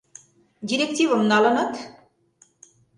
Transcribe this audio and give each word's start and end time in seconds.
—Директивым 0.69 1.21
налынат? 1.31 1.73